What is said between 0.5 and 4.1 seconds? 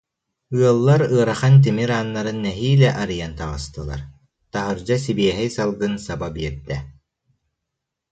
Ыаллар ыарахан тимир ааннарын нэһиилэ арыйан таҕыстылар,